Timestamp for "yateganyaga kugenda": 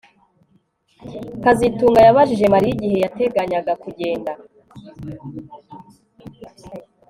3.03-4.31